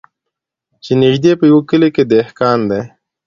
چي 0.83 0.91
نیژدې 1.01 1.31
په 1.39 1.45
یوه 1.51 1.63
کلي 1.69 1.89
کي 1.95 2.03
دهقان 2.11 2.59
دی 2.69 2.81